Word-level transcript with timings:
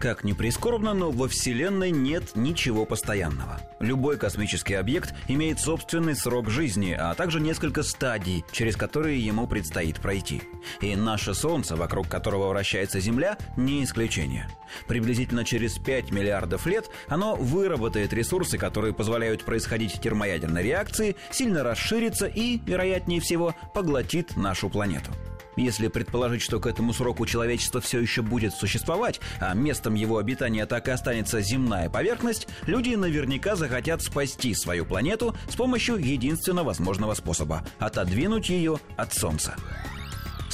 Как 0.00 0.24
ни 0.24 0.32
прискорбно, 0.32 0.94
но 0.94 1.10
во 1.10 1.28
Вселенной 1.28 1.90
нет 1.90 2.32
ничего 2.34 2.84
постоянного. 2.84 3.60
Любой 3.80 4.16
космический 4.16 4.74
объект 4.74 5.14
имеет 5.28 5.60
собственный 5.60 6.16
срок 6.16 6.50
жизни, 6.50 6.96
а 6.98 7.14
также 7.14 7.40
несколько 7.40 7.82
стадий, 7.82 8.44
через 8.52 8.76
которые 8.76 9.24
ему 9.24 9.46
предстоит 9.46 10.00
пройти. 10.00 10.42
И 10.80 10.94
наше 10.96 11.34
Солнце, 11.34 11.76
вокруг 11.76 12.08
которого 12.08 12.48
вращается 12.48 13.00
Земля, 13.00 13.36
не 13.56 13.84
исключение. 13.84 14.48
Приблизительно 14.88 15.44
через 15.44 15.78
5 15.78 16.10
миллиардов 16.10 16.66
лет 16.66 16.90
оно 17.08 17.36
выработает 17.36 18.12
ресурсы, 18.12 18.58
которые 18.58 18.94
позволяют 18.94 19.44
происходить 19.44 20.00
термоядерной 20.00 20.62
реакции, 20.62 21.16
сильно 21.30 21.62
расширится 21.62 22.26
и, 22.26 22.58
вероятнее 22.64 23.20
всего, 23.20 23.54
поглотит 23.74 24.36
нашу 24.36 24.68
планету. 24.68 25.12
Если 25.56 25.88
предположить, 25.88 26.42
что 26.42 26.60
к 26.60 26.66
этому 26.66 26.92
сроку 26.92 27.26
человечество 27.26 27.80
все 27.80 28.00
еще 28.00 28.22
будет 28.22 28.54
существовать, 28.54 29.20
а 29.40 29.54
местом 29.54 29.94
его 29.94 30.18
обитания 30.18 30.66
так 30.66 30.88
и 30.88 30.90
останется 30.90 31.40
земная 31.40 31.88
поверхность, 31.88 32.48
люди 32.66 32.94
наверняка 32.94 33.56
захотят 33.56 34.02
спасти 34.02 34.54
свою 34.54 34.84
планету 34.84 35.36
с 35.48 35.56
помощью 35.56 35.96
единственно 35.96 36.64
возможного 36.64 37.14
способа– 37.14 37.64
отодвинуть 37.78 38.48
ее 38.48 38.78
от 38.96 39.12
Солнца. 39.12 39.56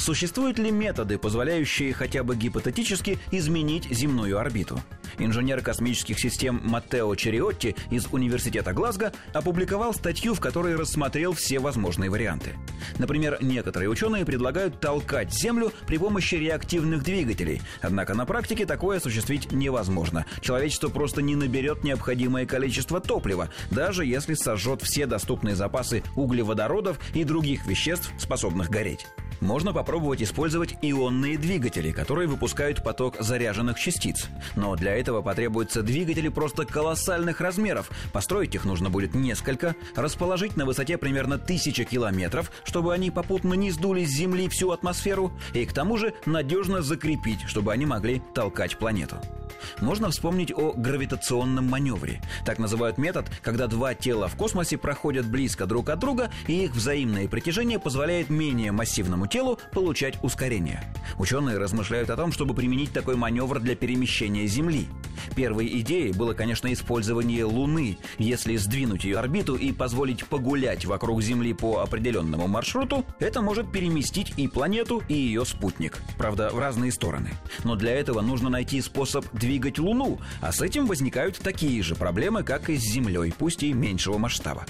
Существуют 0.01 0.57
ли 0.57 0.71
методы, 0.71 1.19
позволяющие 1.19 1.93
хотя 1.93 2.23
бы 2.23 2.35
гипотетически 2.35 3.19
изменить 3.29 3.87
земную 3.91 4.39
орбиту? 4.39 4.81
Инженер 5.19 5.61
космических 5.61 6.19
систем 6.19 6.59
Маттео 6.63 7.13
Чериотти 7.13 7.75
из 7.91 8.07
Университета 8.11 8.73
Глазго 8.73 9.13
опубликовал 9.31 9.93
статью, 9.93 10.33
в 10.33 10.39
которой 10.39 10.75
рассмотрел 10.75 11.33
все 11.33 11.59
возможные 11.59 12.09
варианты. 12.09 12.55
Например, 12.97 13.37
некоторые 13.41 13.89
ученые 13.89 14.25
предлагают 14.25 14.79
толкать 14.79 15.31
Землю 15.31 15.71
при 15.85 15.99
помощи 15.99 16.33
реактивных 16.33 17.03
двигателей, 17.03 17.61
однако 17.79 18.15
на 18.15 18.25
практике 18.25 18.65
такое 18.65 18.97
осуществить 18.97 19.51
невозможно. 19.51 20.25
Человечество 20.41 20.89
просто 20.89 21.21
не 21.21 21.35
наберет 21.35 21.83
необходимое 21.83 22.47
количество 22.47 23.01
топлива, 23.01 23.49
даже 23.69 24.03
если 24.03 24.33
сожжет 24.33 24.81
все 24.81 25.05
доступные 25.05 25.55
запасы 25.55 26.01
углеводородов 26.15 26.97
и 27.13 27.23
других 27.23 27.67
веществ, 27.67 28.11
способных 28.17 28.71
гореть. 28.71 29.05
Можно 29.41 29.73
попробовать 29.73 30.21
использовать 30.21 30.75
ионные 30.83 31.37
двигатели, 31.37 31.91
которые 31.91 32.27
выпускают 32.27 32.83
поток 32.83 33.15
заряженных 33.19 33.79
частиц. 33.79 34.27
Но 34.55 34.75
для 34.75 34.95
этого 34.95 35.23
потребуются 35.23 35.81
двигатели 35.81 36.29
просто 36.29 36.65
колоссальных 36.65 37.41
размеров. 37.41 37.89
Построить 38.13 38.53
их 38.53 38.65
нужно 38.65 38.91
будет 38.91 39.15
несколько, 39.15 39.75
расположить 39.95 40.55
на 40.57 40.65
высоте 40.65 40.97
примерно 40.97 41.39
тысячи 41.39 41.83
километров, 41.83 42.51
чтобы 42.63 42.93
они 42.93 43.09
попутно 43.09 43.55
не 43.55 43.71
сдули 43.71 44.05
с 44.05 44.09
Земли 44.09 44.47
всю 44.47 44.69
атмосферу, 44.69 45.31
и 45.53 45.65
к 45.65 45.73
тому 45.73 45.97
же 45.97 46.13
надежно 46.27 46.83
закрепить, 46.83 47.41
чтобы 47.47 47.73
они 47.73 47.87
могли 47.87 48.21
толкать 48.35 48.77
планету. 48.77 49.17
Можно 49.79 50.09
вспомнить 50.09 50.51
о 50.51 50.73
гравитационном 50.73 51.69
маневре. 51.69 52.21
Так 52.45 52.59
называют 52.59 52.97
метод, 52.97 53.25
когда 53.41 53.67
два 53.67 53.93
тела 53.93 54.27
в 54.27 54.35
космосе 54.35 54.77
проходят 54.77 55.25
близко 55.25 55.65
друг 55.65 55.89
от 55.89 55.99
друга, 55.99 56.31
и 56.47 56.65
их 56.65 56.71
взаимное 56.71 57.27
притяжение 57.27 57.79
позволяет 57.79 58.29
менее 58.29 58.71
массивному 58.71 59.27
телу 59.27 59.59
получать 59.71 60.17
ускорение. 60.23 60.83
Ученые 61.17 61.57
размышляют 61.57 62.09
о 62.09 62.17
том, 62.17 62.31
чтобы 62.31 62.53
применить 62.53 62.93
такой 62.93 63.15
маневр 63.15 63.59
для 63.59 63.75
перемещения 63.75 64.47
Земли. 64.47 64.87
Первой 65.35 65.67
идеей 65.81 66.11
было, 66.11 66.33
конечно, 66.33 66.71
использование 66.71 67.45
Луны. 67.45 67.97
Если 68.17 68.55
сдвинуть 68.55 69.03
ее 69.03 69.17
орбиту 69.19 69.55
и 69.55 69.71
позволить 69.71 70.25
погулять 70.25 70.85
вокруг 70.85 71.21
Земли 71.21 71.53
по 71.53 71.79
определенному 71.79 72.47
маршруту, 72.47 73.05
это 73.19 73.41
может 73.41 73.71
переместить 73.71 74.33
и 74.37 74.47
планету, 74.47 75.03
и 75.07 75.13
ее 75.13 75.45
спутник. 75.45 75.99
Правда, 76.17 76.49
в 76.51 76.59
разные 76.59 76.91
стороны. 76.91 77.31
Но 77.63 77.75
для 77.75 77.93
этого 77.93 78.21
нужно 78.21 78.49
найти 78.49 78.81
способ 78.81 79.25
двигать 79.33 79.79
Луну, 79.79 80.19
а 80.41 80.51
с 80.51 80.61
этим 80.61 80.85
возникают 80.85 81.37
такие 81.37 81.81
же 81.83 81.95
проблемы, 81.95 82.43
как 82.43 82.69
и 82.69 82.77
с 82.77 82.81
Землей, 82.81 83.33
пусть 83.37 83.63
и 83.63 83.73
меньшего 83.73 84.17
масштаба. 84.17 84.65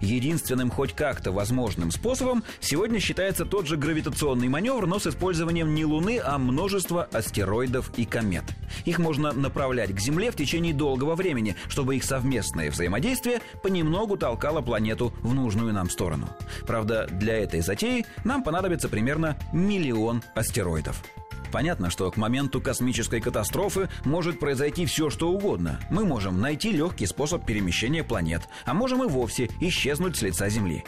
Единственным 0.00 0.70
хоть 0.70 0.92
как-то 0.92 1.32
возможным 1.32 1.90
способом 1.90 2.44
сегодня 2.60 3.00
считается 3.00 3.44
тот 3.44 3.66
же 3.66 3.76
гравитационный 3.76 4.48
маневр, 4.48 4.86
но 4.86 4.98
с 4.98 5.06
использованием 5.06 5.74
не 5.74 5.84
Луны, 5.84 6.20
а 6.22 6.38
множества 6.38 7.08
астероидов 7.12 7.90
и 7.96 8.04
комет. 8.04 8.44
Их 8.84 8.98
можно 8.98 9.32
направлять 9.32 9.94
к 9.94 10.00
Земле 10.00 10.30
в 10.30 10.36
течение 10.36 10.74
долгого 10.74 11.14
времени, 11.14 11.56
чтобы 11.68 11.96
их 11.96 12.04
совместное 12.04 12.70
взаимодействие 12.70 13.40
понемногу 13.62 14.16
толкало 14.16 14.60
планету 14.60 15.12
в 15.22 15.34
нужную 15.34 15.72
нам 15.72 15.90
сторону. 15.90 16.28
Правда, 16.66 17.06
для 17.10 17.38
этой 17.38 17.60
затеи 17.60 18.06
нам 18.24 18.42
понадобится 18.42 18.88
примерно 18.88 19.36
миллион 19.52 20.22
астероидов. 20.34 21.02
Понятно, 21.52 21.90
что 21.90 22.10
к 22.10 22.16
моменту 22.16 22.62
космической 22.62 23.20
катастрофы 23.20 23.90
может 24.04 24.40
произойти 24.40 24.86
все, 24.86 25.10
что 25.10 25.30
угодно. 25.30 25.78
Мы 25.90 26.04
можем 26.04 26.40
найти 26.40 26.72
легкий 26.72 27.06
способ 27.06 27.44
перемещения 27.44 28.02
планет, 28.02 28.48
а 28.64 28.72
можем 28.72 29.04
и 29.04 29.06
вовсе 29.06 29.50
исчезнуть 29.60 30.16
с 30.16 30.22
лица 30.22 30.48
Земли. 30.48 30.84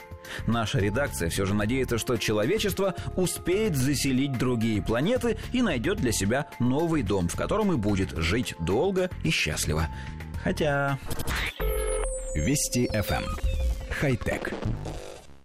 Наша 0.47 0.79
редакция 0.79 1.29
все 1.29 1.45
же 1.45 1.53
надеется, 1.53 1.99
что 1.99 2.17
человечество 2.17 2.95
успеет 3.15 3.77
заселить 3.77 4.39
другие 4.39 4.83
планеты 4.83 5.37
и 5.53 5.61
найдет 5.61 5.99
для 5.99 6.13
себя 6.13 6.47
новый 6.59 7.03
дом, 7.03 7.29
в 7.29 7.37
котором 7.37 7.73
и 7.73 7.77
будет 7.77 8.17
жить 8.17 8.55
долго 8.59 9.11
и 9.23 9.31
счастливо. 9.31 9.89
Хотя... 10.43 10.99
Вести 12.35 12.87
FM. 12.87 13.23
Эм. 13.23 13.25
Хай-тек. 13.91 14.53